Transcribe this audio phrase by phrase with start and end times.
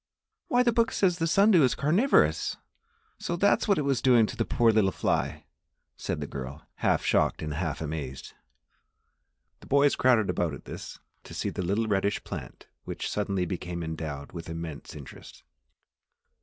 [0.47, 2.57] "Why, the book says that the sun dew is carnivorous!
[3.19, 5.45] So that is what it was doing to the poor little fly?"
[5.95, 8.33] said the girl, half shocked and half amazed.
[9.59, 13.83] The boys crowded about at this, to see the little reddish plant which suddenly became
[13.83, 15.43] endowed with immense interest.